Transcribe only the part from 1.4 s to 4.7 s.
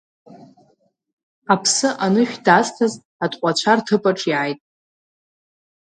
Аԥсы анышә дазҭаз атҟәацәа рҭыԥаҿ иааит.